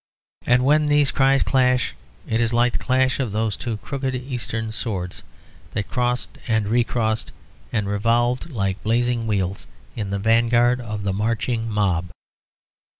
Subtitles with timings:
[0.47, 1.93] And when these cries clash
[2.27, 5.21] it is like the clash of those two crooked Eastern swords,
[5.73, 7.31] that crossed and recrossed
[7.71, 12.09] and revolved like blazing wheels, in the vanguard of the marching mob.